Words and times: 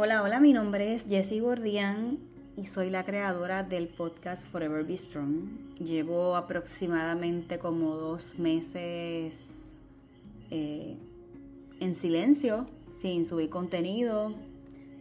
Hola, 0.00 0.22
hola, 0.22 0.38
mi 0.38 0.52
nombre 0.52 0.94
es 0.94 1.06
Jessie 1.08 1.40
Gordian 1.40 2.20
y 2.56 2.66
soy 2.66 2.88
la 2.88 3.04
creadora 3.04 3.64
del 3.64 3.88
podcast 3.88 4.46
Forever 4.46 4.84
Be 4.84 4.96
Strong. 4.96 5.74
Llevo 5.80 6.36
aproximadamente 6.36 7.58
como 7.58 7.96
dos 7.96 8.38
meses 8.38 9.74
eh, 10.52 10.96
en 11.80 11.96
silencio, 11.96 12.68
sin 12.92 13.26
subir 13.26 13.50
contenido. 13.50 14.34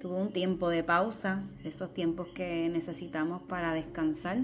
Tuve 0.01 0.15
un 0.15 0.31
tiempo 0.31 0.67
de 0.67 0.83
pausa, 0.83 1.43
de 1.61 1.69
esos 1.69 1.93
tiempos 1.93 2.29
que 2.29 2.67
necesitamos 2.67 3.43
para 3.43 3.75
descansar, 3.75 4.39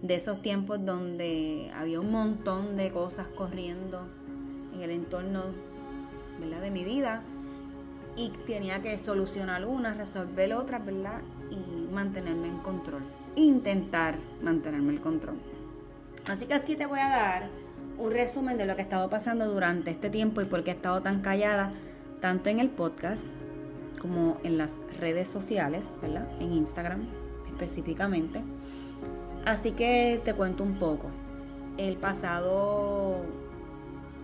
de 0.00 0.14
esos 0.14 0.40
tiempos 0.40 0.86
donde 0.86 1.70
había 1.74 2.00
un 2.00 2.10
montón 2.10 2.78
de 2.78 2.90
cosas 2.92 3.28
corriendo 3.28 4.08
en 4.74 4.80
el 4.80 4.90
entorno 4.90 5.42
¿verdad? 6.40 6.62
de 6.62 6.70
mi 6.70 6.82
vida 6.82 7.22
y 8.16 8.30
tenía 8.46 8.80
que 8.80 8.96
solucionar 8.98 9.64
una, 9.66 9.94
resolver 9.94 10.54
otra, 10.54 10.78
¿verdad? 10.78 11.20
Y 11.50 11.92
mantenerme 11.92 12.48
en 12.48 12.58
control. 12.58 13.02
Intentar 13.34 14.16
mantenerme 14.42 14.94
en 14.94 14.98
control. 14.98 15.36
Así 16.26 16.46
que 16.46 16.54
aquí 16.54 16.76
te 16.76 16.86
voy 16.86 16.98
a 16.98 17.08
dar 17.08 17.50
un 17.98 18.10
resumen 18.10 18.58
de 18.58 18.66
lo 18.66 18.74
que 18.74 18.82
ha 18.82 18.84
estado 18.84 19.08
pasando 19.10 19.46
durante 19.46 19.90
este 19.90 20.10
tiempo 20.10 20.40
y 20.40 20.46
por 20.46 20.64
qué 20.64 20.70
he 20.70 20.74
estado 20.74 21.02
tan 21.02 21.20
callada, 21.20 21.72
tanto 22.20 22.50
en 22.50 22.58
el 22.58 22.70
podcast 22.70 23.24
como 24.00 24.38
en 24.42 24.58
las 24.58 24.72
redes 24.98 25.28
sociales, 25.28 25.90
¿verdad? 26.00 26.28
En 26.40 26.52
Instagram 26.52 27.06
específicamente. 27.48 28.42
Así 29.44 29.72
que 29.72 30.20
te 30.24 30.34
cuento 30.34 30.62
un 30.62 30.78
poco. 30.78 31.10
El 31.78 31.96
pasado, 31.96 33.18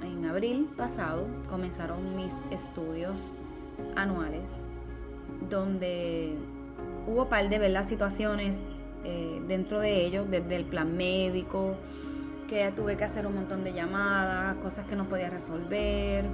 en 0.02 0.24
abril 0.24 0.70
pasado, 0.76 1.26
comenzaron 1.48 2.16
mis 2.16 2.34
estudios 2.50 3.18
anuales 3.96 4.56
donde 5.48 6.34
hubo 7.06 7.28
par 7.28 7.48
de 7.48 7.58
¿verdad? 7.58 7.84
situaciones 7.84 8.60
eh, 9.04 9.40
dentro 9.46 9.80
de 9.80 10.04
ellos, 10.04 10.26
desde 10.30 10.56
el 10.56 10.64
plan 10.64 10.96
médico, 10.96 11.76
que 12.48 12.70
tuve 12.72 12.96
que 12.96 13.04
hacer 13.04 13.26
un 13.26 13.34
montón 13.34 13.64
de 13.64 13.72
llamadas, 13.72 14.56
cosas 14.56 14.86
que 14.86 14.96
no 14.96 15.08
podía 15.08 15.30
resolver, 15.30 16.24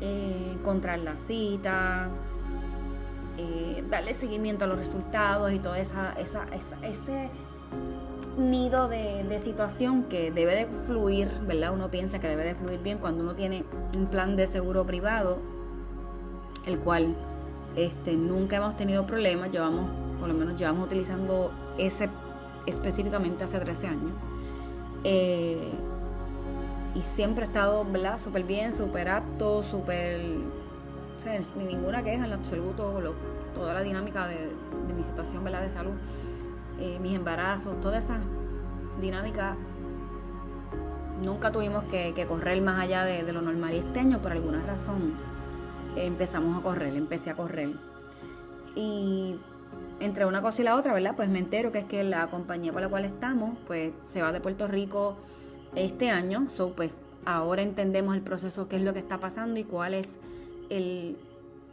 eh, 0.00 0.52
encontrar 0.52 0.98
la 0.98 1.16
cita, 1.16 2.08
eh, 3.38 3.84
darle 3.88 4.14
seguimiento 4.14 4.64
a 4.64 4.68
los 4.68 4.78
resultados 4.78 5.52
y 5.52 5.58
todo 5.58 5.74
esa, 5.74 6.12
esa, 6.14 6.46
ese 6.82 7.30
nido 8.36 8.88
de, 8.88 9.24
de, 9.24 9.40
situación 9.40 10.04
que 10.04 10.30
debe 10.30 10.54
de 10.54 10.66
fluir, 10.66 11.30
¿verdad? 11.46 11.72
Uno 11.72 11.90
piensa 11.90 12.18
que 12.18 12.28
debe 12.28 12.44
de 12.44 12.54
fluir 12.54 12.80
bien 12.80 12.98
cuando 12.98 13.22
uno 13.22 13.34
tiene 13.34 13.64
un 13.96 14.08
plan 14.08 14.36
de 14.36 14.46
seguro 14.46 14.84
privado 14.84 15.38
el 16.66 16.78
cual 16.78 17.14
este, 17.76 18.16
nunca 18.16 18.56
hemos 18.56 18.76
tenido 18.76 19.06
problemas, 19.06 19.50
llevamos, 19.50 19.88
por 20.18 20.28
lo 20.28 20.34
menos 20.34 20.58
llevamos 20.58 20.86
utilizando 20.86 21.52
ese 21.78 22.10
específicamente 22.66 23.44
hace 23.44 23.58
13 23.58 23.86
años. 23.86 24.12
Eh, 25.04 25.70
y 26.94 27.02
siempre 27.02 27.44
he 27.44 27.48
estado. 27.48 27.86
Súper 28.18 28.44
bien, 28.44 28.74
súper 28.74 29.08
apto, 29.08 29.62
súper... 29.62 30.36
O 31.18 31.22
sea, 31.22 31.40
ni 31.56 31.64
ninguna 31.64 32.02
queja 32.02 32.24
en 32.26 32.32
absoluto, 32.32 33.14
toda 33.54 33.74
la 33.74 33.82
dinámica 33.82 34.26
de, 34.26 34.50
mi 34.96 35.02
situación. 35.02 35.44
De 35.44 35.70
salud, 35.70 35.92
eh, 36.78 36.98
mis 37.00 37.14
embarazos, 37.14 37.80
toda 37.80 37.98
esa 37.98 38.18
dinámica 39.00 39.56
nunca 41.24 41.50
tuvimos 41.50 41.84
que, 41.84 42.26
correr 42.28 42.60
más 42.62 42.80
allá 42.80 43.04
de, 43.04 43.22
de, 43.22 43.32
lo 43.32 43.42
normal. 43.42 43.74
Y 43.74 43.78
este 43.78 44.00
año, 44.00 44.20
por 44.20 44.32
alguna 44.32 44.62
razón, 44.62 45.14
empezamos 45.96 46.58
a 46.58 46.62
correr, 46.62 46.94
empecé 46.94 47.30
a 47.30 47.34
correr. 47.36 47.70
Y 48.74 49.36
entre 50.00 50.26
una 50.26 50.42
cosa 50.42 50.62
y 50.62 50.64
la 50.64 50.76
otra, 50.76 50.92
¿verdad? 50.92 51.14
Pues 51.16 51.28
me 51.28 51.38
entero 51.38 51.72
que 51.72 51.78
es 51.78 51.84
que 51.86 52.04
la 52.04 52.26
compañía 52.28 52.72
por 52.72 52.82
la 52.82 52.88
cual 52.88 53.04
estamos, 53.04 53.56
pues 53.66 53.92
se 54.06 54.22
va 54.22 54.32
de 54.32 54.40
Puerto 54.40 54.68
Rico 54.68 55.16
este 55.74 56.10
año. 56.10 56.48
So, 56.50 56.72
pues 56.72 56.90
ahora 57.24 57.62
entendemos 57.62 58.14
el 58.14 58.22
proceso, 58.22 58.68
qué 58.68 58.76
es 58.76 58.82
lo 58.82 58.92
que 58.92 58.98
está 58.98 59.18
pasando 59.18 59.58
y 59.58 59.64
cuál 59.64 59.94
es 59.94 60.08
el, 60.68 61.16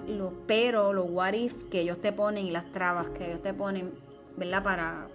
los 0.07 0.31
pero, 0.47 0.93
los 0.93 1.07
what 1.09 1.33
if 1.33 1.65
que 1.65 1.81
ellos 1.81 1.99
te 1.99 2.11
ponen 2.11 2.45
y 2.45 2.51
las 2.51 2.71
trabas 2.71 3.09
que 3.09 3.27
ellos 3.27 3.41
te 3.41 3.53
ponen, 3.53 3.91
¿verdad? 4.37 4.63
Para, 4.63 5.07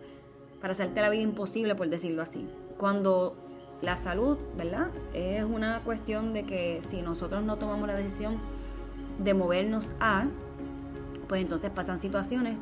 para 0.61 0.73
hacerte 0.73 1.01
la 1.01 1.11
vida 1.11 1.23
imposible, 1.23 1.75
por 1.75 1.89
decirlo 1.89 2.23
así. 2.23 2.47
Cuando 2.77 3.35
la 3.81 3.97
salud, 3.97 4.37
¿verdad? 4.57 4.89
Es 5.15 5.45
una 5.45 5.81
cuestión 5.85 6.33
de 6.33 6.45
que 6.45 6.81
si 6.89 7.01
nosotros 7.03 7.43
no 7.45 7.57
tomamos 7.57 7.89
la 7.89 7.95
decisión, 7.95 8.39
de 9.19 9.35
movernos 9.35 9.93
a, 10.01 10.27
pues 11.29 11.43
entonces 11.43 11.71
pasan 11.71 11.99
situaciones 11.99 12.61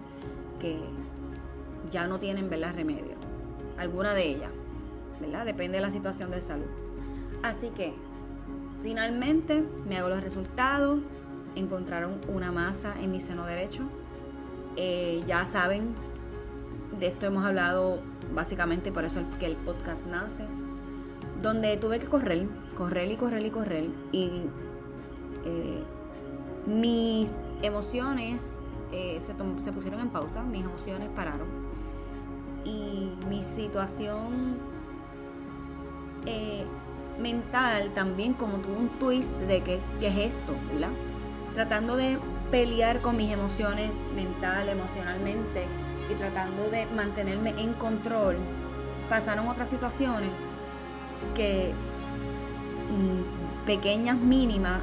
que 0.58 0.78
ya 1.90 2.06
no 2.06 2.18
tienen, 2.18 2.50
¿verdad? 2.50 2.74
Remedio. 2.74 3.14
Alguna 3.78 4.14
de 4.14 4.28
ellas, 4.28 4.50
¿verdad? 5.20 5.44
Depende 5.44 5.78
de 5.78 5.82
la 5.82 5.90
situación 5.90 6.30
de 6.30 6.42
salud. 6.42 6.66
Así 7.42 7.70
que, 7.70 7.94
finalmente, 8.82 9.62
me 9.86 9.98
hago 9.98 10.08
los 10.08 10.22
resultados. 10.22 11.00
Encontraron 11.54 12.20
una 12.28 12.52
masa 12.52 12.94
en 13.00 13.12
mi 13.12 13.20
seno 13.20 13.46
derecho. 13.46 13.84
Eh, 14.76 15.22
ya 15.26 15.44
saben, 15.46 15.94
de 16.98 17.06
esto 17.06 17.26
hemos 17.26 17.44
hablado 17.44 18.00
básicamente 18.34 18.92
por 18.92 19.04
eso 19.04 19.20
que 19.38 19.46
el 19.46 19.56
podcast 19.56 20.04
nace. 20.06 20.44
Donde 21.42 21.76
tuve 21.76 21.98
que 21.98 22.06
correr, 22.06 22.48
correr 22.74 23.10
y 23.10 23.16
correr 23.16 23.44
y 23.44 23.50
correr. 23.50 23.88
Y 24.12 24.42
eh, 25.44 25.82
mis 26.66 27.30
emociones 27.62 28.42
eh, 28.92 29.20
se, 29.22 29.34
se 29.62 29.72
pusieron 29.72 30.00
en 30.00 30.10
pausa, 30.10 30.42
mis 30.42 30.64
emociones 30.64 31.08
pararon. 31.14 31.48
Y 32.64 33.12
mi 33.28 33.42
situación 33.42 34.58
eh, 36.26 36.64
mental 37.20 37.92
también 37.94 38.34
como 38.34 38.58
tuvo 38.58 38.76
un 38.76 38.88
twist 38.98 39.32
de 39.32 39.62
que, 39.62 39.80
¿qué 40.00 40.08
es 40.08 40.32
esto? 40.32 40.54
¿verdad? 40.72 40.90
Tratando 41.54 41.96
de 41.96 42.18
pelear 42.50 43.00
con 43.00 43.16
mis 43.16 43.32
emociones 43.32 43.90
mental, 44.14 44.68
emocionalmente 44.68 45.66
y 46.10 46.14
tratando 46.14 46.68
de 46.70 46.86
mantenerme 46.86 47.50
en 47.58 47.72
control, 47.74 48.36
pasaron 49.08 49.48
otras 49.48 49.68
situaciones 49.68 50.30
que 51.34 51.72
mm, 52.90 53.66
pequeñas, 53.66 54.18
mínimas, 54.18 54.80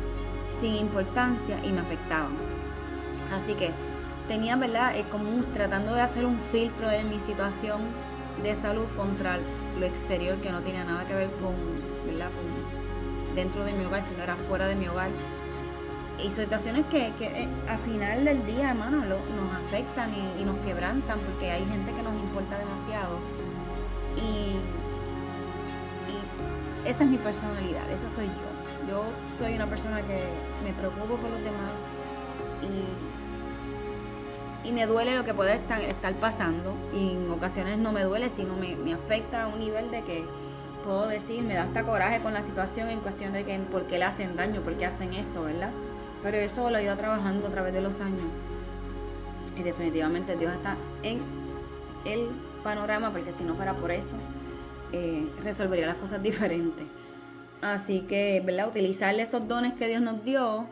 sin 0.60 0.76
importancia 0.76 1.60
y 1.64 1.72
me 1.72 1.82
afectaban. 1.82 2.34
Así 3.34 3.54
que 3.54 3.72
tenía, 4.28 4.56
¿verdad? 4.56 4.96
Eh, 4.96 5.06
como 5.10 5.44
tratando 5.54 5.94
de 5.94 6.02
hacer 6.02 6.26
un 6.26 6.40
filtro 6.52 6.90
de 6.90 7.04
mi 7.04 7.20
situación 7.20 7.82
de 8.42 8.56
salud 8.56 8.86
contra 8.96 9.38
lo 9.80 9.86
exterior 9.86 10.38
que 10.38 10.52
no 10.52 10.62
tenía 10.62 10.84
nada 10.84 11.06
que 11.06 11.14
ver 11.14 11.32
con, 11.42 11.56
¿verdad? 12.06 12.30
Con 12.32 13.36
dentro 13.36 13.64
de 13.64 13.74
mi 13.74 13.86
hogar, 13.86 14.04
sino 14.08 14.24
era 14.24 14.36
fuera 14.36 14.68
de 14.68 14.76
mi 14.76 14.88
hogar. 14.88 15.10
Y 16.24 16.30
situaciones 16.30 16.86
que, 16.86 17.12
que 17.18 17.26
eh, 17.26 17.48
al 17.68 17.80
final 17.80 18.24
del 18.24 18.46
día, 18.46 18.70
hermano, 18.70 18.98
nos 18.98 19.56
afectan 19.66 20.12
y, 20.14 20.44
nos 20.44 20.58
quebrantan 20.60 21.20
porque 21.20 21.52
hay 21.52 21.66
gente 21.66 21.92
que 21.92 22.04
nos 22.04 22.14
importa 22.14 22.58
demasiado. 22.58 23.18
Y, 24.16 24.56
y 26.86 26.90
esa 26.90 27.04
es 27.04 27.10
mi 27.10 27.18
personalidad, 27.18 27.90
esa 27.92 28.10
soy 28.10 28.28
yo. 28.28 28.63
Yo 28.88 29.04
soy 29.38 29.56
una 29.56 29.68
persona 29.68 30.02
que 30.02 30.24
me 30.64 30.74
preocupo 30.74 31.16
por 31.16 31.30
los 31.30 31.40
demás 31.40 31.72
y, 34.64 34.70
y 34.70 34.72
me 34.72 34.86
duele 34.86 35.16
lo 35.16 35.24
que 35.24 35.34
puede 35.34 35.54
estar, 35.54 36.14
pasando. 36.16 36.74
Y 36.94 37.12
en 37.12 37.32
ocasiones 37.32 37.78
no 37.78 37.92
me 37.92 38.04
duele, 38.04 38.30
sino 38.30 38.56
me, 38.56 38.76
me 38.76 38.94
afecta 38.94 39.44
a 39.44 39.48
un 39.48 39.60
nivel 39.60 39.92
de 39.92 40.04
que 40.04 40.26
puedo 40.84 41.08
decir, 41.08 41.44
me 41.44 41.56
da 41.56 41.64
hasta 41.64 41.84
coraje 41.84 42.22
con 42.22 42.34
la 42.34 42.44
situación 42.44 42.90
en 42.90 43.00
cuestión 43.00 43.34
de 43.34 43.46
que 43.46 43.58
por 43.60 43.88
qué 43.88 43.98
le 43.98 44.06
hacen 44.06 44.36
daño, 44.36 44.62
por 44.62 44.76
qué 44.76 44.86
hacen 44.86 45.14
esto, 45.14 45.44
¿verdad? 45.44 45.72
Pero 46.22 46.38
eso 46.38 46.70
lo 46.70 46.78
he 46.78 46.84
ido 46.84 46.96
trabajando 46.96 47.48
a 47.48 47.52
través 47.52 47.74
de 47.74 47.82
los 47.82 48.02
años. 48.02 48.28
Y 49.58 49.64
definitivamente 49.64 50.36
Dios 50.36 50.54
está 50.54 50.78
en 51.04 51.22
el 52.06 52.30
panorama, 52.64 53.12
porque 53.12 53.32
si 53.34 53.44
no 53.44 53.56
fuera 53.56 53.76
por 53.76 53.92
eso, 53.92 54.16
eh, 54.92 55.28
resolvería 55.44 55.88
las 55.88 55.98
cosas 55.98 56.22
diferentes. 56.24 56.86
Así 57.64 58.02
que, 58.02 58.44
¿verdad? 58.46 58.68
Utilizarle 58.68 59.24
esos 59.24 59.48
dones 59.48 59.72
que 59.72 59.88
Dios 59.88 60.02
nos 60.02 60.26
dio, 60.26 60.68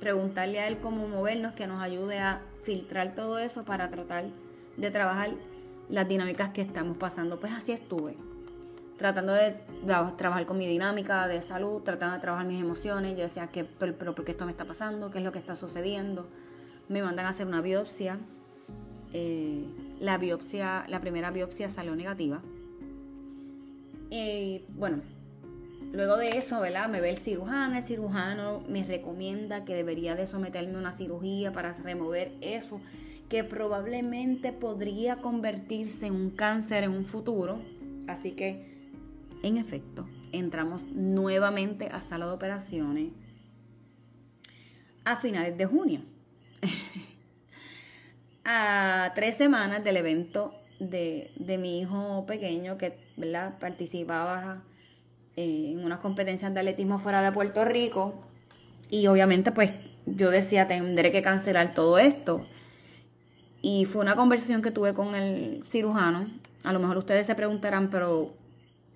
preguntarle 0.00 0.58
a 0.58 0.66
Él 0.66 0.78
cómo 0.78 1.06
movernos, 1.06 1.52
que 1.52 1.66
nos 1.66 1.82
ayude 1.82 2.18
a 2.18 2.40
filtrar 2.62 3.14
todo 3.14 3.38
eso 3.38 3.64
para 3.64 3.90
tratar 3.90 4.24
de 4.78 4.90
trabajar 4.90 5.32
las 5.90 6.08
dinámicas 6.08 6.48
que 6.48 6.62
estamos 6.62 6.96
pasando. 6.96 7.38
Pues 7.38 7.52
así 7.52 7.72
estuve, 7.72 8.16
tratando 8.96 9.34
de, 9.34 9.54
trabajar 10.16 10.46
con 10.46 10.56
mi 10.56 10.66
dinámica 10.66 11.28
de 11.28 11.42
salud, 11.42 11.82
tratando 11.82 12.14
de 12.14 12.22
trabajar 12.22 12.46
mis 12.46 12.62
emociones. 12.62 13.14
Yo 13.14 13.24
decía, 13.24 13.48
¿qué, 13.48 13.64
pero, 13.64 14.14
¿por 14.14 14.24
qué 14.24 14.32
esto 14.32 14.46
me 14.46 14.52
está 14.52 14.64
pasando? 14.64 15.10
¿Qué 15.10 15.18
es 15.18 15.24
lo 15.24 15.30
que 15.30 15.40
está 15.40 15.56
sucediendo? 15.56 16.26
Me 16.88 17.02
mandan 17.02 17.26
a 17.26 17.28
hacer 17.28 17.46
una 17.46 17.60
biopsia. 17.60 18.18
Eh, 19.12 19.66
la 20.00 20.16
biopsia, 20.16 20.86
la 20.88 21.02
primera 21.02 21.30
biopsia 21.30 21.68
salió 21.68 21.94
negativa. 21.94 22.40
Y 24.08 24.64
bueno, 24.70 25.02
Luego 25.92 26.16
de 26.16 26.30
eso, 26.38 26.58
¿verdad? 26.60 26.88
Me 26.88 27.02
ve 27.02 27.10
el 27.10 27.18
cirujano, 27.18 27.76
el 27.76 27.82
cirujano 27.82 28.62
me 28.66 28.82
recomienda 28.82 29.66
que 29.66 29.74
debería 29.74 30.14
de 30.14 30.26
someterme 30.26 30.76
a 30.76 30.78
una 30.78 30.92
cirugía 30.94 31.52
para 31.52 31.74
remover 31.74 32.32
eso, 32.40 32.80
que 33.28 33.44
probablemente 33.44 34.52
podría 34.52 35.16
convertirse 35.16 36.06
en 36.06 36.14
un 36.14 36.30
cáncer 36.30 36.84
en 36.84 36.92
un 36.92 37.04
futuro. 37.04 37.60
Así 38.08 38.32
que, 38.32 38.88
en 39.42 39.58
efecto, 39.58 40.08
entramos 40.32 40.82
nuevamente 40.82 41.88
a 41.88 42.00
sala 42.00 42.26
de 42.26 42.32
operaciones 42.32 43.10
a 45.04 45.16
finales 45.16 45.58
de 45.58 45.66
junio. 45.66 46.00
a 48.46 49.12
tres 49.14 49.36
semanas 49.36 49.84
del 49.84 49.98
evento 49.98 50.54
de, 50.80 51.32
de 51.36 51.58
mi 51.58 51.80
hijo 51.80 52.24
pequeño 52.26 52.78
que 52.78 52.98
¿verdad? 53.16 53.58
participaba 53.58 54.62
eh, 55.36 55.70
en 55.72 55.84
unas 55.84 55.98
competencias 56.00 56.52
de 56.52 56.60
atletismo 56.60 56.98
fuera 56.98 57.22
de 57.22 57.32
Puerto 57.32 57.64
Rico. 57.64 58.14
Y 58.90 59.06
obviamente 59.06 59.50
pues 59.50 59.72
yo 60.04 60.30
decía 60.30 60.68
tendré 60.68 61.10
que 61.10 61.22
cancelar 61.22 61.74
todo 61.74 61.98
esto. 61.98 62.46
Y 63.62 63.86
fue 63.86 64.02
una 64.02 64.14
conversación 64.14 64.60
que 64.60 64.70
tuve 64.70 64.92
con 64.92 65.14
el 65.14 65.62
cirujano. 65.64 66.28
A 66.64 66.72
lo 66.72 66.80
mejor 66.80 66.98
ustedes 66.98 67.26
se 67.26 67.34
preguntarán 67.34 67.88
pero 67.88 68.34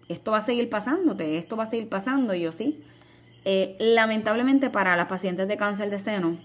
esto 0.08 0.32
va 0.32 0.38
a 0.38 0.42
seguir 0.42 0.68
pasándote 0.68 1.38
esto 1.38 1.56
va 1.56 1.64
a 1.64 1.70
seguir 1.70 1.88
pasando. 1.88 2.34
Y 2.34 2.42
yo 2.42 2.52
sí. 2.52 2.82
Eh, 3.44 3.76
lamentablemente 3.80 4.68
para 4.70 4.96
las 4.96 5.06
pacientes 5.06 5.46
de 5.46 5.56
cáncer 5.56 5.88
de 5.88 6.00
seno 6.00 6.36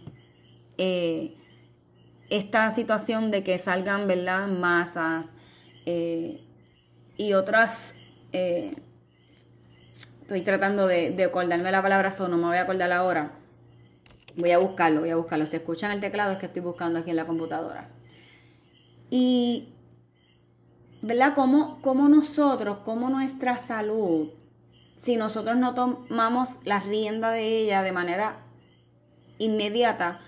eh, 0.78 1.36
esta 2.30 2.70
situación 2.70 3.32
de 3.32 3.44
que 3.44 3.58
salgan 3.58 4.08
verdad 4.08 4.48
masas 4.48 5.30
y 7.18 7.34
otras 7.34 7.96
Estoy 10.32 10.46
tratando 10.46 10.88
de, 10.88 11.22
acordarme 11.26 11.74
la 11.74 11.82
palabra 11.82 12.14
so, 12.14 12.30
no 12.30 12.38
me 12.38 12.46
voy 12.46 12.56
a 12.56 12.62
acordar 12.62 12.90
ahora. 12.94 13.34
Voy 14.38 14.52
a 14.52 14.60
buscarlo, 14.60 15.02
voy 15.02 15.10
a 15.10 15.18
buscarlo. 15.18 15.46
Si 15.46 15.58
escuchan 15.58 15.92
el 15.92 16.00
teclado 16.00 16.32
es 16.32 16.38
que 16.38 16.46
estoy 16.46 16.62
buscando 16.62 17.00
aquí 17.00 17.10
en 17.10 17.18
la 17.18 17.26
computadora. 17.26 17.90
Y, 19.10 19.74
¿verdad? 21.02 21.36
Como, 21.36 21.82
como 21.82 22.08
nosotros, 22.08 22.78
como 22.86 23.10
nuestra 23.10 23.58
salud, 23.58 24.30
si 24.96 25.18
nosotros 25.18 25.58
no 25.58 25.76
tomamos 25.76 26.60
la 26.64 26.80
rienda 26.80 27.32
de 27.32 27.64
ella 27.64 27.84
de 27.84 27.92
manera 27.92 28.38
inmediata, 29.38 30.20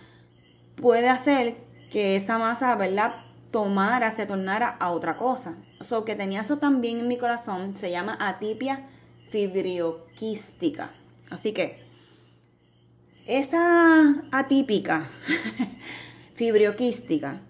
puede 0.76 1.08
hacer 1.08 1.56
que 1.94 2.18
esa 2.18 2.38
masa, 2.38 2.76
¿verdad? 2.76 3.24
Tomara, 3.52 4.12
se 4.12 4.26
tornara 4.26 4.68
a 4.68 4.92
otra 4.92 5.16
cosa. 5.16 5.56
O 5.80 5.86
sea, 5.86 6.00
que 6.06 6.18
tenía 6.18 6.42
eso 6.42 6.58
también 6.58 7.00
en 7.00 7.08
mi 7.08 7.18
corazón, 7.18 7.78
se 7.78 7.90
llama 7.90 8.18
atipia 8.20 8.90
fibrioquística. 9.34 10.92
Así 11.32 11.54
que 11.54 11.78
esa 13.26 14.24
atípica 14.32 15.10
fibrioquística 16.36 17.42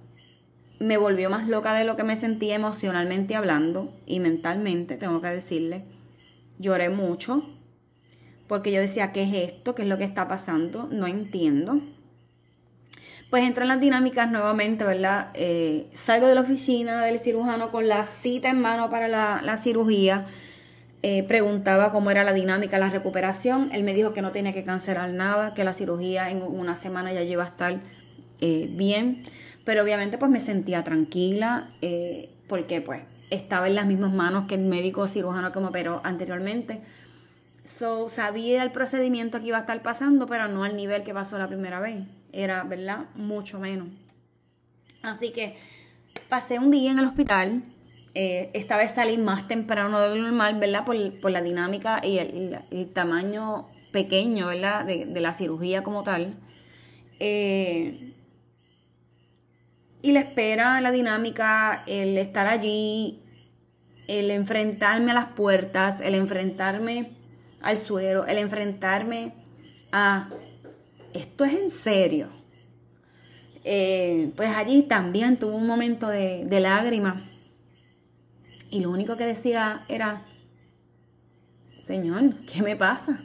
me 0.80 0.95
volvió 0.95 1.29
más 1.29 1.50
loca 1.50 1.74
de 1.74 1.84
lo 1.84 1.98
que 1.98 2.05
me 2.05 2.15
sentía 2.15 2.55
emocionalmente 2.55 3.36
hablando 3.36 3.93
y 4.05 4.22
mentalmente, 4.22 4.96
tengo 4.96 5.19
que 5.19 5.27
decirle. 5.27 5.84
Lloré 6.58 6.89
mucho 6.89 7.50
porque 8.48 8.72
yo 8.72 8.79
decía, 8.79 9.12
¿qué 9.12 9.24
es 9.24 9.51
esto? 9.51 9.75
¿Qué 9.75 9.81
es 9.81 9.89
lo 9.89 9.98
que 9.98 10.05
está 10.05 10.29
pasando? 10.29 10.88
No 10.89 11.05
entiendo. 11.05 11.81
Pues 13.29 13.43
entran 13.43 13.67
las 13.67 13.81
dinámicas 13.81 14.31
nuevamente, 14.31 14.86
¿verdad? 14.86 15.31
Eh, 15.34 15.89
salgo 15.93 16.27
de 16.27 16.36
la 16.36 16.41
oficina 16.41 17.03
del 17.03 17.19
cirujano 17.19 17.72
con 17.72 17.89
la 17.89 18.05
cita 18.05 18.50
en 18.50 18.62
mano 18.62 18.89
para 18.89 19.10
la 19.10 19.58
cirugía 19.58 20.27
eh, 21.05 21.24
preguntaba 21.24 21.91
cómo 21.91 22.12
era 22.12 22.24
la 22.24 22.31
dinámica, 22.31 22.79
la 22.79 22.89
recuperación. 22.89 23.69
Él 23.74 23.83
me 23.83 23.93
dijo 23.93 24.13
que 24.13 24.22
no 24.22 24.31
tenía 24.31 24.53
que 24.53 24.63
cancelar 24.63 25.12
nada, 25.12 25.53
que 25.53 25.65
la 25.65 25.74
cirugía 25.74 26.31
en 26.31 26.41
una 26.41 26.77
semana 26.77 27.12
ya 27.12 27.24
lleva 27.24 27.43
a 27.43 27.48
estar 27.48 27.81
eh, 28.39 28.69
bien. 28.72 29.24
Pero 29.65 29.83
obviamente 29.83 30.17
pues 30.17 30.31
me 30.31 30.39
sentía 30.39 30.86
tranquila 30.86 31.72
eh, 31.81 32.29
porque 32.48 32.79
pues 32.79 33.01
estaba 33.31 33.67
en 33.67 33.75
las 33.75 33.86
mismas 33.86 34.13
manos 34.13 34.45
que 34.48 34.55
el 34.55 34.63
médico 34.63 35.05
cirujano 35.07 35.51
que 35.51 35.60
me 35.60 35.67
operó 35.67 36.00
anteriormente. 36.05 36.79
So, 37.65 38.07
sabía 38.07 38.63
el 38.63 38.72
procedimiento 38.72 39.41
que 39.41 39.48
iba 39.48 39.57
a 39.57 39.62
estar 39.62 39.81
pasando, 39.81 40.25
pero 40.25 40.48
no 40.48 40.63
al 40.63 40.77
nivel 40.77 41.03
que 41.03 41.13
pasó 41.13 41.38
la 41.38 41.48
primera 41.48 41.81
vez. 41.81 41.98
Era, 42.31 42.63
¿verdad? 42.63 43.07
Mucho 43.15 43.60
menos. 43.60 43.89
Así 45.01 45.33
que 45.33 45.57
pasé 46.29 46.60
un 46.60 46.72
día 46.72 46.91
en 46.91 47.00
el 47.00 47.05
hospital 47.05 47.63
eh, 48.15 48.51
esta 48.53 48.77
vez 48.77 48.91
salí 48.91 49.17
más 49.17 49.48
temprano 49.48 50.00
de 50.00 50.15
lo 50.15 50.22
normal, 50.22 50.60
¿verdad? 50.60 50.86
Por, 50.86 51.32
la 51.32 51.41
dinámica 51.41 52.00
y 52.03 52.20
el, 52.20 52.91
tamaño 52.93 53.70
pequeño, 53.91 54.48
¿verdad? 54.48 54.86
De, 54.86 55.20
la 55.20 55.34
cirugía 55.34 55.84
como 55.84 56.03
tal. 56.03 56.36
Eh, 57.20 58.13
y 60.03 60.12
la 60.12 60.20
espera, 60.20 60.79
la 60.82 60.91
dinámica, 60.91 61.84
el 61.88 62.17
estar 62.17 62.48
allí, 62.48 63.24
el 64.08 64.29
enfrentarme 64.29 65.12
a 65.12 65.15
las 65.15 65.27
puertas, 65.27 66.00
el 66.01 66.13
enfrentarme 66.13 67.12
al 67.62 67.77
suero, 67.79 68.27
el 68.27 68.38
enfrentarme 68.38 69.34
a 69.91 70.29
esto 71.13 71.46
es 71.46 71.53
en 71.53 71.72
serio. 71.72 72.27
Eh, 73.63 74.32
pues 74.36 74.50
allí 74.55 74.84
también 74.84 75.38
tuve 75.38 75.55
un 75.55 75.65
momento 75.65 76.10
de, 76.10 76.43
de 76.46 76.60
lágrimas 76.60 77.33
y 78.74 78.80
lo 78.80 78.89
único 78.89 79.18
que 79.18 79.27
decía 79.27 79.86
era, 79.88 80.25
Señor, 81.86 82.38
¿qué 82.48 82.63
me 82.63 82.75
pasa? 82.75 83.24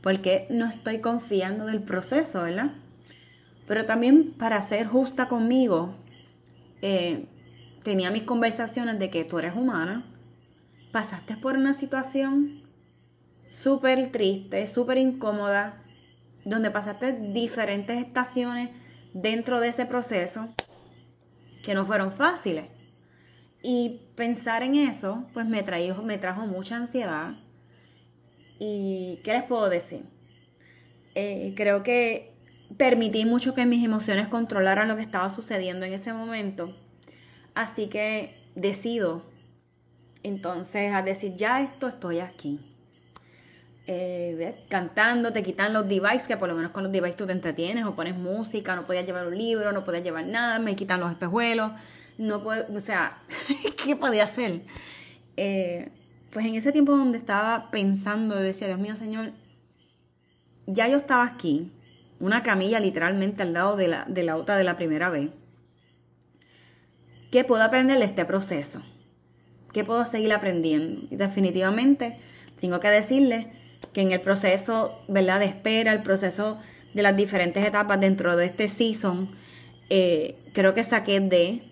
Porque 0.00 0.46
no 0.48 0.64
estoy 0.64 1.00
confiando 1.00 1.66
del 1.66 1.82
proceso, 1.82 2.44
¿verdad? 2.44 2.70
Pero 3.66 3.84
también 3.84 4.32
para 4.34 4.62
ser 4.62 4.86
justa 4.86 5.26
conmigo, 5.26 5.96
eh, 6.82 7.26
tenía 7.82 8.12
mis 8.12 8.22
conversaciones 8.22 9.00
de 9.00 9.10
que 9.10 9.24
tú 9.24 9.40
eres 9.40 9.56
humana, 9.56 10.04
pasaste 10.92 11.36
por 11.36 11.56
una 11.56 11.74
situación 11.74 12.62
súper 13.50 14.12
triste, 14.12 14.68
súper 14.68 14.98
incómoda, 14.98 15.82
donde 16.44 16.70
pasaste 16.70 17.12
diferentes 17.12 17.98
estaciones 17.98 18.70
dentro 19.14 19.58
de 19.58 19.66
ese 19.66 19.84
proceso 19.84 20.48
que 21.64 21.74
no 21.74 21.84
fueron 21.84 22.12
fáciles. 22.12 22.75
Y 23.68 24.02
pensar 24.14 24.62
en 24.62 24.76
eso, 24.76 25.26
pues 25.34 25.44
me, 25.44 25.64
trajo, 25.64 26.00
me 26.02 26.18
trajo 26.18 26.46
mucha 26.46 26.76
ansiedad. 26.76 27.34
¿Y 28.60 29.18
qué 29.24 29.32
les 29.32 29.42
puedo 29.42 29.68
decir? 29.68 30.04
Eh, 31.16 31.52
creo 31.56 31.82
que 31.82 32.32
permití 32.76 33.24
mucho 33.24 33.56
que 33.56 33.66
mis 33.66 33.84
emociones 33.84 34.28
controlaran 34.28 34.86
lo 34.86 34.94
que 34.94 35.02
estaba 35.02 35.30
sucediendo 35.30 35.84
en 35.84 35.94
ese 35.94 36.12
momento. 36.12 36.76
Así 37.56 37.88
que 37.88 38.40
decido 38.54 39.24
entonces 40.22 40.94
a 40.94 41.02
decir, 41.02 41.34
ya 41.36 41.60
esto 41.60 41.88
estoy 41.88 42.20
aquí. 42.20 42.60
Eh, 43.88 44.64
cantando, 44.68 45.32
te 45.32 45.42
quitan 45.42 45.72
los 45.72 45.88
devices, 45.88 46.28
que 46.28 46.36
por 46.36 46.48
lo 46.48 46.54
menos 46.54 46.70
con 46.70 46.84
los 46.84 46.92
devices 46.92 47.16
tú 47.16 47.26
te 47.26 47.32
entretienes 47.32 47.84
o 47.84 47.96
pones 47.96 48.16
música, 48.16 48.76
no 48.76 48.86
podías 48.86 49.06
llevar 49.06 49.26
un 49.26 49.36
libro, 49.36 49.72
no 49.72 49.82
podías 49.82 50.04
llevar 50.04 50.24
nada, 50.24 50.60
me 50.60 50.76
quitan 50.76 51.00
los 51.00 51.10
espejuelos, 51.10 51.72
no 52.18 52.42
puedo, 52.42 52.66
o 52.74 52.80
sea, 52.80 53.22
¿qué 53.84 53.96
podía 53.96 54.24
hacer? 54.24 54.62
Eh, 55.36 55.90
pues 56.32 56.46
en 56.46 56.54
ese 56.54 56.72
tiempo 56.72 56.96
donde 56.96 57.18
estaba 57.18 57.70
pensando, 57.70 58.34
decía, 58.36 58.66
Dios 58.66 58.78
mío, 58.78 58.96
Señor, 58.96 59.32
ya 60.66 60.88
yo 60.88 60.98
estaba 60.98 61.24
aquí, 61.24 61.72
una 62.20 62.42
camilla 62.42 62.80
literalmente 62.80 63.42
al 63.42 63.52
lado 63.52 63.76
de 63.76 63.88
la, 63.88 64.04
de 64.06 64.22
la 64.22 64.36
otra 64.36 64.56
de 64.56 64.64
la 64.64 64.76
primera 64.76 65.10
vez. 65.10 65.30
¿Qué 67.30 67.44
puedo 67.44 67.62
aprender 67.62 67.98
de 67.98 68.04
este 68.04 68.24
proceso? 68.24 68.82
¿Qué 69.72 69.84
puedo 69.84 70.04
seguir 70.04 70.32
aprendiendo? 70.32 71.06
Y 71.10 71.16
definitivamente 71.16 72.18
tengo 72.60 72.80
que 72.80 72.88
decirle 72.88 73.52
que 73.92 74.00
en 74.00 74.12
el 74.12 74.20
proceso, 74.20 74.98
¿verdad? 75.08 75.40
De 75.40 75.46
espera, 75.46 75.92
el 75.92 76.02
proceso 76.02 76.58
de 76.94 77.02
las 77.02 77.16
diferentes 77.16 77.64
etapas 77.64 78.00
dentro 78.00 78.36
de 78.36 78.46
este 78.46 78.68
season, 78.68 79.30
eh, 79.90 80.36
creo 80.54 80.72
que 80.74 80.82
saqué 80.82 81.20
de, 81.20 81.62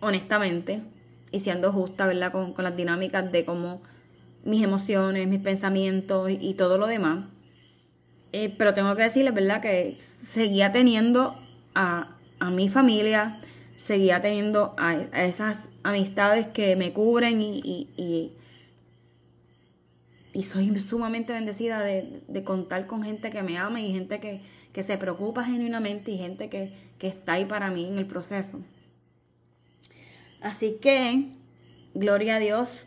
honestamente, 0.00 0.82
y 1.30 1.40
siendo 1.40 1.72
justa, 1.72 2.06
¿verdad? 2.06 2.32
Con, 2.32 2.54
las 2.56 2.76
dinámicas 2.76 3.30
de 3.30 3.44
cómo 3.44 3.82
mis 4.44 4.62
emociones, 4.62 5.26
mis 5.28 5.40
pensamientos 5.40 6.30
y 6.30 6.54
todo 6.54 6.78
lo 6.78 6.86
demás 6.86 7.24
eh, 8.32 8.54
pero 8.56 8.74
tengo 8.74 8.94
que 8.94 9.02
decirles, 9.02 9.34
¿verdad? 9.34 9.62
Que 9.62 9.96
seguía 10.32 10.70
teniendo 10.72 11.38
a, 11.74 12.16
mi 12.52 12.68
familia, 12.68 13.40
seguía 13.76 14.20
teniendo 14.20 14.74
a, 14.78 14.94
esas 15.24 15.68
amistades 15.82 16.46
que 16.48 16.76
me 16.76 16.92
cubren 16.92 17.40
y, 17.40 17.88
y, 17.96 18.34
soy 20.42 20.78
sumamente 20.78 21.32
bendecida 21.32 21.80
de, 21.80 22.44
contar 22.44 22.86
con 22.86 23.02
gente 23.02 23.30
que 23.30 23.42
me 23.42 23.58
ama 23.58 23.80
y 23.80 23.92
gente 23.92 24.20
que, 24.20 24.58
se 24.82 24.96
preocupa 24.96 25.42
genuinamente 25.42 26.12
y 26.12 26.18
gente 26.18 26.48
que, 26.48 26.72
que 27.00 27.08
está 27.08 27.32
ahí 27.32 27.44
para 27.44 27.68
mí 27.68 27.84
en 27.86 27.98
el 27.98 28.06
proceso. 28.06 28.60
Así 30.40 30.78
que, 30.80 31.30
gloria 31.94 32.36
a 32.36 32.38
Dios, 32.38 32.86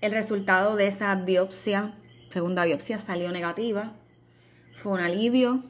el 0.00 0.12
resultado 0.12 0.76
de 0.76 0.86
esa 0.86 1.14
biopsia, 1.14 1.94
segunda 2.30 2.64
biopsia, 2.64 2.98
salió 2.98 3.32
negativa. 3.32 3.92
Fue 4.76 4.92
un 4.92 5.00
alivio. 5.00 5.64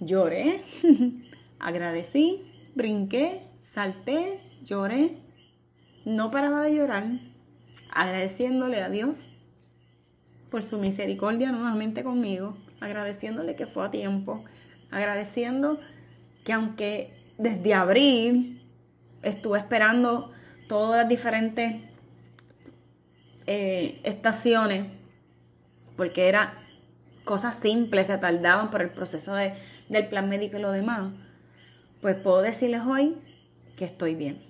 Lloré, 0.00 0.60
agradecí, 1.58 2.42
brinqué, 2.74 3.42
salté, 3.60 4.40
lloré. 4.64 5.18
No 6.04 6.30
paraba 6.30 6.62
de 6.62 6.74
llorar, 6.74 7.04
agradeciéndole 7.90 8.80
a 8.80 8.88
Dios 8.88 9.28
por 10.50 10.62
su 10.62 10.78
misericordia 10.78 11.52
nuevamente 11.52 12.02
conmigo, 12.02 12.56
agradeciéndole 12.80 13.54
que 13.54 13.66
fue 13.66 13.86
a 13.86 13.90
tiempo, 13.90 14.44
agradeciendo 14.90 15.78
que 16.44 16.52
aunque 16.52 17.12
desde 17.38 17.74
abril 17.74 18.61
estuve 19.22 19.58
esperando 19.58 20.32
todas 20.68 20.98
las 21.02 21.08
diferentes 21.08 21.82
eh, 23.46 24.00
estaciones, 24.04 24.86
porque 25.96 26.28
era 26.28 26.58
cosas 27.24 27.56
simples 27.56 28.08
se 28.08 28.18
tardaban 28.18 28.70
por 28.70 28.82
el 28.82 28.90
proceso 28.90 29.34
de, 29.34 29.54
del 29.88 30.08
plan 30.08 30.28
médico 30.28 30.58
y 30.58 30.60
lo 30.60 30.72
demás, 30.72 31.12
pues 32.00 32.16
puedo 32.16 32.42
decirles 32.42 32.82
hoy 32.82 33.16
que 33.76 33.84
estoy 33.84 34.14
bien. 34.14 34.42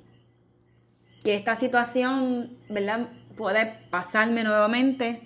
Que 1.23 1.35
esta 1.37 1.55
situación, 1.55 2.57
¿verdad? 2.69 3.09
Puede 3.37 3.79
pasarme 3.91 4.45
nuevamente 4.45 5.23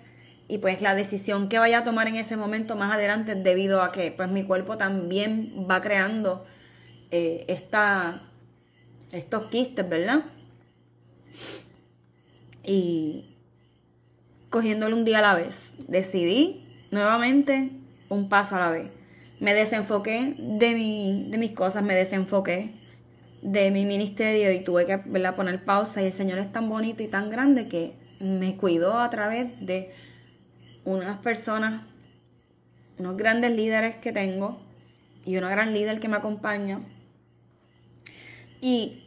y 0.49 0.59
pues 0.59 0.81
la 0.81 0.95
decisión 0.95 1.49
que 1.49 1.59
vaya 1.59 1.79
a 1.79 1.85
tomar 1.85 2.09
en 2.09 2.17
ese 2.17 2.37
momento 2.37 2.77
más 2.77 2.93
adelante 2.93 3.35
debido 3.35 3.83
a 3.83 3.93
que 3.93 4.13
pues 4.13 4.31
mi 4.31 4.45
cuerpo 4.45 4.77
también 4.77 5.67
va 5.69 5.81
creando 5.81 6.47
eh, 7.11 7.45
esta, 7.49 8.26
estos 9.13 9.45
quistes, 9.47 9.89
¿verdad? 9.89 10.25
Y 12.65 13.37
cogiéndolo 14.51 14.97
un 14.97 15.05
día 15.05 15.19
a 15.19 15.23
la 15.23 15.35
vez, 15.35 15.73
decidí 15.87 16.67
nuevamente 16.91 17.71
un 18.09 18.29
paso 18.29 18.57
a 18.57 18.61
la 18.61 18.71
vez. 18.71 18.91
Me 19.39 19.55
desenfoqué 19.55 20.35
de, 20.39 20.75
mi, 20.75 21.29
de 21.31 21.39
mis 21.39 21.53
cosas, 21.53 21.83
me 21.83 21.95
desenfoqué 21.95 22.73
de 23.43 23.71
mi 23.71 23.85
ministerio 23.85 24.51
y 24.51 24.61
tuve 24.61 24.87
que 24.87 24.99
poner 24.99 25.65
pausa 25.65 26.03
y 26.03 26.07
el 26.07 26.13
Señor 26.13 26.39
es 26.39 26.51
tan 26.51 26.69
bonito 26.69 27.03
y 27.03 27.09
tan 27.09 27.31
grande 27.31 27.69
que 27.69 27.95
me 28.19 28.57
cuidó 28.57 28.99
a 28.99 29.11
través 29.11 29.49
de 29.61 29.93
unas 30.85 31.19
personas, 31.19 31.85
unos 32.99 33.17
grandes 33.17 33.55
líderes 33.55 33.97
que 33.97 34.13
tengo 34.13 34.61
y 35.25 35.37
una 35.37 35.51
gran 35.51 35.73
líder 35.73 36.01
que 36.01 36.09
me 36.09 36.17
acompaña. 36.17 36.81
Y 38.69 39.05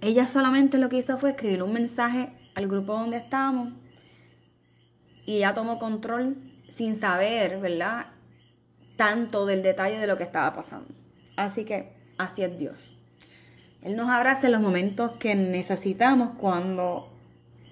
ella 0.00 0.28
solamente 0.28 0.78
lo 0.78 0.88
que 0.88 0.98
hizo 0.98 1.18
fue 1.18 1.30
escribir 1.30 1.60
un 1.60 1.72
mensaje 1.72 2.28
al 2.54 2.68
grupo 2.68 2.92
donde 2.92 3.16
estábamos 3.16 3.72
y 5.26 5.38
ella 5.38 5.54
tomó 5.54 5.80
control 5.80 6.36
sin 6.68 6.94
saber, 6.94 7.58
¿verdad? 7.58 8.06
Tanto 8.96 9.44
del 9.44 9.64
detalle 9.64 9.98
de 9.98 10.06
lo 10.06 10.16
que 10.16 10.22
estaba 10.22 10.54
pasando. 10.54 10.86
Así 11.34 11.64
que 11.64 11.92
así 12.16 12.44
es 12.44 12.56
Dios. 12.56 12.92
Él 13.82 13.96
nos 13.96 14.08
abraza 14.08 14.46
en 14.46 14.52
los 14.52 14.60
momentos 14.60 15.10
que 15.18 15.34
necesitamos 15.34 16.38
cuando 16.38 17.12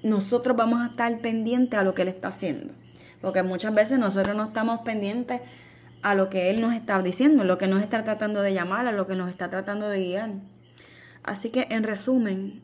nosotros 0.02 0.56
vamos 0.56 0.80
a 0.80 0.86
estar 0.86 1.16
pendientes 1.20 1.78
a 1.78 1.84
lo 1.84 1.94
que 1.94 2.02
Él 2.02 2.08
está 2.08 2.26
haciendo. 2.26 2.74
Porque 3.20 3.44
muchas 3.44 3.72
veces 3.72 4.00
nosotros 4.00 4.36
no 4.36 4.46
estamos 4.46 4.80
pendientes 4.80 5.42
a 6.02 6.16
lo 6.16 6.28
que 6.28 6.50
Él 6.50 6.60
nos 6.60 6.74
está 6.74 7.00
diciendo, 7.02 7.44
lo 7.44 7.56
que 7.56 7.68
nos 7.68 7.84
está 7.84 8.02
tratando 8.02 8.42
de 8.42 8.52
llamar, 8.52 8.88
a 8.88 8.92
lo 8.92 9.06
que 9.06 9.14
nos 9.14 9.30
está 9.30 9.48
tratando 9.48 9.88
de 9.88 10.00
guiar. 10.00 10.30
Así 11.26 11.50
que 11.50 11.66
en 11.70 11.82
resumen, 11.82 12.62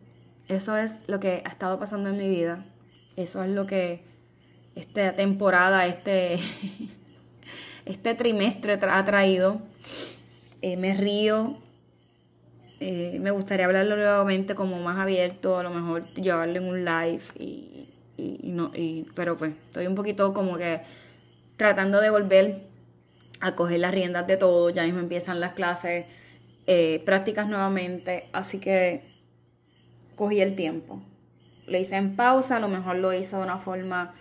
eso 0.48 0.76
es 0.76 0.96
lo 1.08 1.20
que 1.20 1.42
ha 1.44 1.48
estado 1.48 1.78
pasando 1.78 2.10
en 2.10 2.16
mi 2.16 2.28
vida. 2.28 2.64
Eso 3.16 3.42
es 3.42 3.50
lo 3.50 3.66
que 3.66 4.04
esta 4.74 5.14
temporada, 5.14 5.86
este, 5.86 6.38
este 7.84 8.14
trimestre 8.14 8.78
ha 8.80 9.04
traído. 9.04 9.60
Eh, 10.62 10.76
me 10.76 10.94
río. 10.94 11.58
Eh, 12.78 13.18
me 13.20 13.30
gustaría 13.30 13.66
hablarlo 13.66 13.96
nuevamente 13.96 14.54
como 14.54 14.80
más 14.80 14.98
abierto, 14.98 15.58
a 15.58 15.62
lo 15.62 15.70
mejor 15.70 16.12
llevarlo 16.14 16.58
en 16.58 16.64
un 16.64 16.84
live 16.84 17.22
y, 17.38 17.88
no, 18.42 18.72
pero 19.14 19.36
pues 19.36 19.52
estoy 19.66 19.86
un 19.86 19.94
poquito 19.94 20.34
como 20.34 20.56
que 20.56 20.80
tratando 21.56 22.00
de 22.00 22.10
volver 22.10 22.62
a 23.40 23.54
coger 23.54 23.78
las 23.78 23.92
riendas 23.92 24.26
de 24.26 24.36
todo, 24.36 24.70
ya 24.70 24.84
mismo 24.84 24.98
empiezan 24.98 25.38
las 25.38 25.52
clases, 25.52 26.06
eh, 26.66 27.02
prácticas 27.04 27.48
nuevamente, 27.48 28.28
así 28.32 28.58
que 28.58 29.02
cogí 30.14 30.40
el 30.40 30.54
tiempo. 30.54 31.02
Lo 31.66 31.78
hice 31.78 31.96
en 31.96 32.16
pausa, 32.16 32.56
a 32.56 32.60
lo 32.60 32.68
mejor 32.68 32.96
lo 32.96 33.12
hice 33.12 33.36
de 33.36 33.42
una 33.42 33.58
forma 33.58 34.14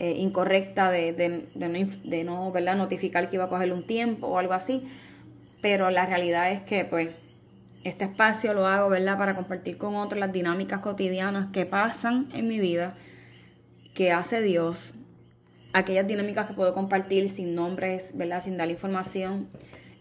eh, 0.00 0.14
incorrecta 0.18 0.90
de, 0.90 1.12
de, 1.12 1.46
de, 1.54 2.24
no, 2.24 2.50
¿verdad? 2.50 2.76
notificar 2.76 3.30
que 3.30 3.36
iba 3.36 3.44
a 3.44 3.48
coger 3.48 3.72
un 3.72 3.86
tiempo 3.86 4.26
o 4.26 4.38
algo 4.38 4.54
así. 4.54 4.88
Pero 5.62 5.90
la 5.90 6.06
realidad 6.06 6.50
es 6.50 6.62
que 6.62 6.84
pues 6.84 7.10
este 7.84 8.04
espacio 8.04 8.54
lo 8.54 8.66
hago 8.66 8.88
¿verdad? 8.88 9.16
para 9.16 9.36
compartir 9.36 9.78
con 9.78 9.94
otros 9.94 10.18
las 10.18 10.32
dinámicas 10.32 10.80
cotidianas 10.80 11.52
que 11.52 11.64
pasan 11.64 12.28
en 12.34 12.48
mi 12.48 12.58
vida, 12.58 12.96
que 13.94 14.10
hace 14.10 14.42
Dios, 14.42 14.94
aquellas 15.72 16.06
dinámicas 16.06 16.46
que 16.46 16.54
puedo 16.54 16.74
compartir 16.74 17.28
sin 17.28 17.54
nombres, 17.54 18.10
¿verdad? 18.14 18.42
sin 18.42 18.56
dar 18.56 18.68
información 18.68 19.48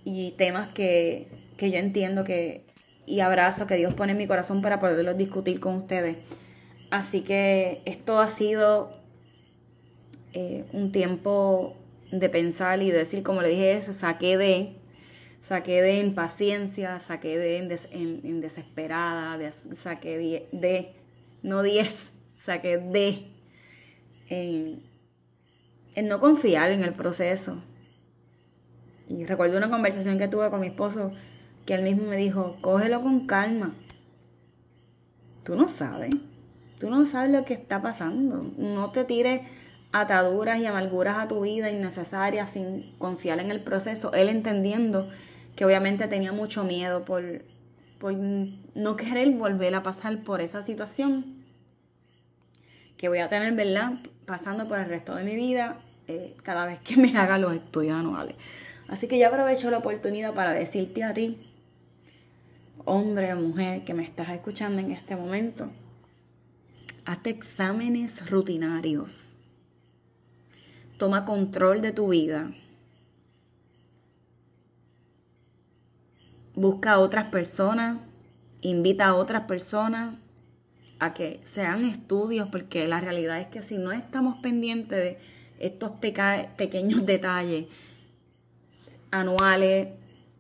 y 0.04 0.32
temas 0.32 0.70
que, 0.70 1.43
que 1.58 1.72
yo 1.72 1.78
entiendo 1.78 2.24
que 2.24 2.66
y 3.06 3.20
abrazo 3.20 3.68
que 3.68 3.76
Dios 3.76 3.94
pone 3.94 4.14
en 4.14 4.18
mi 4.18 4.28
corazón 4.28 4.62
para 4.62 4.80
poderlos 4.80 5.18
discutir 5.18 5.60
con 5.60 5.76
ustedes. 5.76 6.18
Así 6.90 7.22
que 7.22 7.82
esto 7.86 8.20
ha 8.20 8.30
sido 8.30 8.94
eh, 10.34 10.66
un 10.72 10.92
tiempo 10.92 11.76
de 12.12 12.30
pensar 12.30 12.82
y 12.82 12.92
decir, 12.92 13.24
como 13.24 13.42
le 13.42 13.50
dije, 13.50 13.82
saqué 13.82 14.38
de, 14.38 14.76
saqué 15.42 15.82
de 15.82 15.98
impaciencia, 16.00 17.00
saqué 17.00 17.38
de 17.38 17.58
en, 17.92 18.42
desesperada, 18.42 19.52
saqué 19.76 20.48
de, 20.52 20.94
no 21.42 21.64
10, 21.64 22.12
saqué 22.38 22.78
de 22.78 23.28
en 25.96 26.08
no 26.08 26.20
confiar 26.20 26.72
en 26.72 26.84
el 26.84 26.94
proceso. 26.94 27.62
Y 29.10 29.26
recuerdo 29.26 29.58
una 29.58 29.70
conversación 29.70 30.18
que 30.18 30.28
tuve 30.28 30.50
con 30.50 30.62
mi 30.62 30.68
esposo 30.68 31.12
que 31.66 31.76
él 31.76 31.84
mismo 31.84 32.08
me 32.08 32.18
dijo, 32.18 32.58
cógelo 32.62 33.02
con 33.02 33.28
calma. 33.28 33.74
Tú 35.44 35.56
no 35.56 35.68
sabes, 35.68 36.12
tú 36.80 36.90
no 36.90 37.06
sabes 37.06 37.32
lo 37.32 37.46
que 37.46 37.54
está 37.54 37.82
pasando. 37.82 38.52
No 38.58 38.92
te 38.92 39.04
tires 39.04 39.42
ataduras 39.92 40.60
y 40.60 40.66
amarguras 40.66 41.18
a 41.20 41.28
tu 41.28 41.42
vida 41.42 41.70
innecesarias 41.72 42.50
sin 42.50 42.94
confiar 42.98 43.40
en 43.40 43.52
el 43.52 43.62
proceso. 43.62 44.12
Él 44.14 44.30
entendiendo 44.30 45.10
que 45.56 45.66
obviamente 45.66 46.08
tenía 46.08 46.32
mucho 46.32 46.64
miedo 46.64 47.06
por, 47.06 47.44
por 48.00 48.14
no 48.14 48.96
querer 48.96 49.30
volver 49.32 49.76
a 49.76 49.84
pasar 49.84 50.24
por 50.24 50.42
esa 50.42 50.64
situación 50.64 51.44
que 52.98 53.08
voy 53.08 53.20
a 53.20 53.30
tener, 53.30 53.54
¿verdad? 53.54 53.94
Pasando 54.26 54.68
por 54.68 54.80
el 54.80 54.86
resto 54.86 55.14
de 55.16 55.24
mi 55.24 55.36
vida 55.36 55.80
eh, 56.08 56.36
cada 56.44 56.66
vez 56.66 56.80
que 56.80 56.98
me 56.98 57.16
haga 57.18 57.38
los 57.38 57.54
estudios 57.54 57.98
anuales. 57.98 58.36
Así 58.88 59.08
que 59.08 59.20
yo 59.20 59.28
aprovecho 59.28 59.70
la 59.72 59.78
oportunidad 59.78 60.34
para 60.34 60.52
decirte 60.52 61.04
a 61.04 61.14
ti, 61.14 61.53
hombre 62.86 63.34
o 63.34 63.38
mujer 63.38 63.84
que 63.84 63.94
me 63.94 64.04
estás 64.04 64.30
escuchando 64.30 64.80
en 64.80 64.92
este 64.92 65.16
momento, 65.16 65.70
hazte 67.06 67.30
exámenes 67.30 68.30
rutinarios. 68.30 69.26
Toma 70.98 71.26
control 71.26 71.82
de 71.82 71.92
tu 71.92 72.10
vida. 72.10 72.52
Busca 76.56 76.94
a 76.94 77.00
otras 77.00 77.26
personas, 77.26 78.00
invita 78.62 79.08
a 79.08 79.16
otras 79.16 79.44
personas 79.44 80.16
a 81.00 81.14
que 81.14 81.42
sean 81.46 81.84
estudios, 81.84 82.48
porque 82.50 82.88
la 82.88 83.02
realidad 83.02 83.40
es 83.40 83.48
que 83.48 83.64
si 83.64 83.78
no 83.78 83.92
estamos 83.92 84.38
pendientes 84.42 84.98
de 84.98 85.18
estos 85.60 85.92
pequeños 86.56 87.06
detalles 87.06 87.66
anuales 89.12 89.90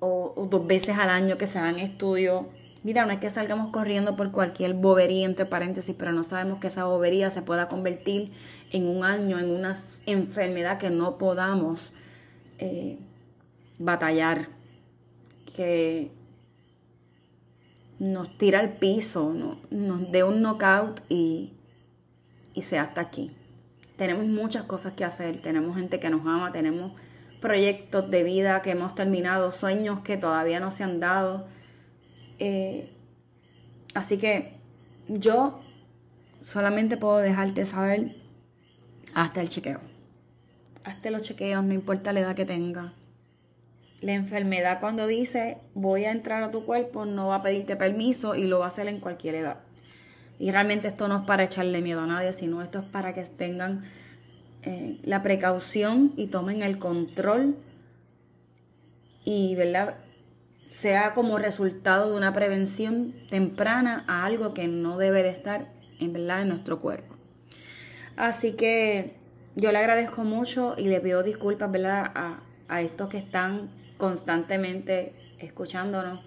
o, 0.03 0.47
dos 0.49 0.67
veces 0.67 0.97
al 0.97 1.09
año 1.09 1.37
que 1.37 1.47
se 1.47 1.59
hagan 1.59 1.79
estudios, 1.79 2.45
mira, 2.83 3.05
no 3.05 3.13
es 3.13 3.19
que 3.19 3.29
salgamos 3.29 3.71
corriendo 3.71 4.15
por 4.15 4.31
cualquier 4.31 4.73
bobería, 4.73 5.25
entre 5.25 5.45
paréntesis, 5.45 5.95
pero 5.97 6.11
no 6.11 6.23
sabemos 6.23 6.59
que 6.59 6.67
esa 6.67 6.85
bobería 6.85 7.29
se 7.29 7.41
pueda 7.41 7.69
convertir 7.69 8.31
en 8.71 8.87
un 8.87 9.05
año, 9.05 9.39
en 9.39 9.49
una 9.49 9.77
enfermedad 10.05 10.77
que 10.77 10.89
no 10.89 11.17
podamos 11.17 11.93
eh, 12.59 12.99
batallar, 13.79 14.49
que 15.55 16.11
nos 17.99 18.37
tira 18.37 18.59
al 18.59 18.73
piso, 18.73 19.33
nos 19.69 20.11
dé 20.11 20.25
un 20.25 20.41
knockout 20.41 20.99
y, 21.07 21.53
y 22.53 22.63
sea 22.63 22.81
hasta 22.81 22.99
aquí. 22.99 23.31
Tenemos 23.95 24.25
muchas 24.25 24.63
cosas 24.63 24.93
que 24.93 25.05
hacer, 25.05 25.41
tenemos 25.41 25.77
gente 25.77 25.99
que 25.99 26.09
nos 26.09 26.21
ama, 26.21 26.51
tenemos 26.51 26.91
proyectos 27.43 28.09
de 28.09 28.23
vida 28.23 28.63
que 28.63 28.71
hemos 28.71 28.95
terminado, 28.95 29.51
sueños 29.51 29.99
que 29.99 30.17
todavía 30.17 30.59
no 30.59 30.71
se 30.71 30.83
han 30.83 30.99
dado. 30.99 31.45
Eh, 32.39 32.89
así 33.93 34.17
que 34.17 34.53
yo 35.07 35.61
solamente 36.41 36.97
puedo 36.97 37.17
dejarte 37.17 37.65
saber 37.65 38.15
hasta 39.13 39.41
el 39.41 39.49
chequeo. 39.49 39.81
Hasta 40.83 41.11
los 41.11 41.21
chequeos, 41.21 41.63
no 41.63 41.73
importa 41.73 42.13
la 42.13 42.21
edad 42.21 42.35
que 42.35 42.45
tenga 42.45 42.93
la 44.03 44.11
enfermedad 44.11 44.81
cuando 44.81 45.07
dice 45.07 45.59
voy 45.73 46.03
a 46.03 46.11
entrar 46.11 46.43
a 46.43 46.51
tu 46.51 46.65
cuerpo 46.65 47.05
no 47.05 47.29
va 47.29 47.35
a 47.35 47.41
pedirte 47.41 47.77
permiso 47.77 48.35
y 48.35 48.47
lo 48.47 48.59
va 48.59 48.65
a 48.65 48.67
hacer 48.67 48.87
en 48.89 48.99
cualquier 48.99 49.35
edad. 49.35 49.59
Y 50.39 50.51
realmente 50.51 50.89
esto 50.89 51.07
no 51.07 51.19
es 51.19 51.25
para 51.25 51.43
echarle 51.43 51.81
miedo 51.81 52.01
a 52.01 52.07
nadie, 52.07 52.33
sino 52.33 52.61
esto 52.61 52.79
es 52.79 52.85
para 52.85 53.13
que 53.13 53.23
tengan 53.23 53.85
eh, 54.65 54.99
la 55.03 55.23
precaución 55.23 56.13
y 56.15 56.27
tomen 56.27 56.61
el 56.61 56.77
control 56.79 57.57
y, 59.23 59.55
¿verdad? 59.55 59.95
Sea 60.69 61.13
como 61.13 61.37
resultado 61.37 62.11
de 62.11 62.17
una 62.17 62.33
prevención 62.33 63.13
temprana 63.29 64.03
a 64.07 64.25
algo 64.25 64.53
que 64.53 64.67
no 64.67 64.97
debe 64.97 65.23
de 65.23 65.29
estar 65.29 65.67
en 65.99 66.13
verdad 66.13 66.41
en 66.41 66.49
nuestro 66.49 66.81
cuerpo. 66.81 67.15
Así 68.15 68.53
que 68.53 69.15
yo 69.55 69.71
le 69.71 69.77
agradezco 69.77 70.23
mucho 70.23 70.75
y 70.77 70.87
le 70.87 70.99
pido 70.99 71.23
disculpas, 71.23 71.71
¿verdad? 71.71 72.11
A, 72.15 72.43
a 72.67 72.81
estos 72.81 73.09
que 73.09 73.17
están 73.17 73.69
constantemente 73.97 75.13
escuchándonos 75.39 76.21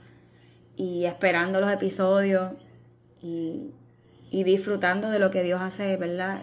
y 0.76 1.06
esperando 1.06 1.60
los 1.60 1.70
episodios 1.72 2.52
y, 3.22 3.72
disfrutando 4.30 5.10
de 5.10 5.18
lo 5.18 5.30
que 5.30 5.42
Dios 5.42 5.60
hace, 5.62 5.96
¿verdad? 5.96 6.42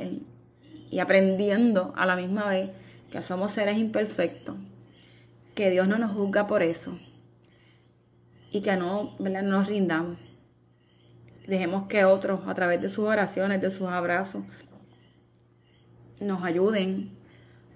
Y 0.93 0.99
aprendiendo 0.99 1.93
a 1.95 2.05
la 2.05 2.15
misma 2.15 2.45
vez 2.45 2.69
que 3.11 3.21
somos 3.21 3.51
seres 3.51 3.77
imperfectos, 3.77 4.55
que 5.55 5.69
Dios 5.69 5.87
no 5.87 5.97
nos 5.97 6.11
juzga 6.11 6.47
por 6.47 6.63
eso 6.63 6.97
y 8.51 8.61
que 8.61 8.75
no, 8.75 9.15
¿verdad? 9.19 9.43
no 9.43 9.57
nos 9.57 9.67
rindamos. 9.67 10.17
Dejemos 11.47 11.87
que 11.87 12.05
otros, 12.05 12.41
a 12.47 12.53
través 12.53 12.81
de 12.81 12.89
sus 12.89 13.05
oraciones, 13.05 13.61
de 13.61 13.71
sus 13.71 13.87
abrazos, 13.87 14.43
nos 16.19 16.43
ayuden 16.43 17.17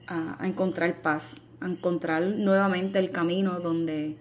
a 0.07 0.45
encontrar 0.47 1.01
paz 1.01 1.35
a 1.59 1.67
encontrar 1.67 2.21
nuevamente 2.23 2.99
el 2.99 3.11
camino 3.11 3.59
donde 3.59 4.17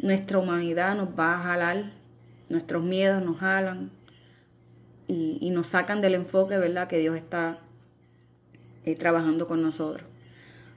nuestra 0.00 0.38
humanidad 0.38 0.96
nos 0.96 1.08
va 1.18 1.36
a 1.36 1.42
jalar, 1.42 1.92
nuestros 2.48 2.82
miedos 2.82 3.22
nos 3.24 3.38
jalan 3.38 3.90
y, 5.06 5.50
nos 5.50 5.66
sacan 5.66 6.00
del 6.00 6.14
enfoque, 6.14 6.56
¿verdad? 6.56 6.86
Que 6.86 6.98
Dios 6.98 7.16
está 7.16 7.58
eh, 8.84 8.94
trabajando 8.94 9.46
con 9.46 9.62
nosotros. 9.62 10.08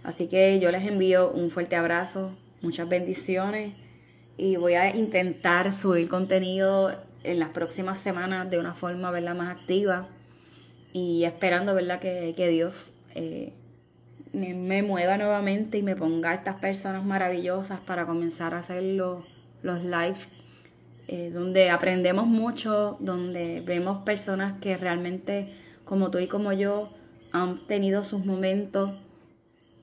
Así 0.03 0.27
que 0.27 0.59
yo 0.59 0.71
les 0.71 0.85
envío 0.85 1.31
un 1.31 1.49
fuerte 1.49 1.75
abrazo, 1.75 2.31
muchas 2.61 2.89
bendiciones 2.89 3.73
y 4.37 4.57
voy 4.57 4.73
a 4.73 4.95
intentar 4.95 5.71
subir 5.71 6.09
contenido 6.09 6.95
en 7.23 7.39
las 7.39 7.49
próximas 7.49 7.99
semanas 7.99 8.49
de 8.49 8.59
una 8.59 8.73
forma, 8.73 9.11
¿verdad? 9.11 9.35
Más 9.35 9.49
activa 9.49 10.09
y 10.91 11.23
esperando, 11.23 11.73
¿verdad? 11.73 11.99
Que, 11.99 12.33
que 12.35 12.47
Dios... 12.49 12.91
Eh, 13.15 13.53
me, 14.33 14.81
mueva 14.81 15.17
nuevamente 15.17 15.77
y 15.77 15.83
me 15.83 15.95
ponga 15.95 16.31
a 16.31 16.33
estas 16.33 16.55
personas 16.55 17.05
maravillosas 17.05 17.79
para 17.79 18.05
comenzar 18.05 18.53
a 18.53 18.59
hacer 18.59 18.83
los, 18.83 19.23
los 19.61 19.83
live, 19.83 20.17
eh, 21.07 21.29
donde 21.31 21.69
aprendemos 21.69 22.25
mucho, 22.25 22.97
donde 22.99 23.61
vemos 23.61 24.03
personas 24.03 24.53
que 24.59 24.75
realmente, 24.75 25.53
como 25.85 26.09
tú 26.11 26.17
y 26.17 26.27
como 26.27 26.51
yo, 26.51 26.89
han 27.33 27.67
tenido 27.67 28.03
sus 28.03 28.25
momentos 28.25 28.91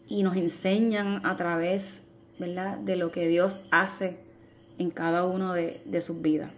y 0.09 0.23
nos 0.23 0.37
enseñan 0.37 1.25
a 1.27 1.37
través 1.37 2.01
¿verdad? 2.39 2.79
de 2.79 2.97
lo 2.97 3.13
que 3.13 3.29
Dios 3.29 3.59
hace 3.71 4.17
en 4.79 4.91
cada 4.91 5.25
uno 5.25 5.53
de, 5.53 5.83
de 5.85 6.01
sus 6.01 6.23
vidas. 6.23 6.51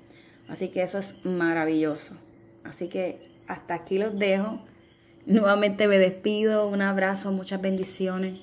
Así 0.48 0.68
que 0.68 0.82
eso 0.82 0.98
es 0.98 1.14
maravilloso. 1.24 2.14
Así 2.62 2.88
que 2.88 3.32
hasta 3.48 3.74
aquí 3.74 3.98
los 3.98 4.18
dejo. 4.18 4.60
Nuevamente 5.26 5.88
me 5.88 5.98
despido, 5.98 6.68
un 6.68 6.82
abrazo, 6.82 7.32
muchas 7.32 7.60
bendiciones 7.60 8.38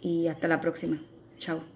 y 0.00 0.28
hasta 0.28 0.48
la 0.48 0.60
próxima. 0.60 1.00
Chao. 1.38 1.75